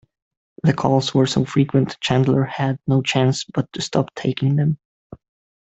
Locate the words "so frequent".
1.27-1.99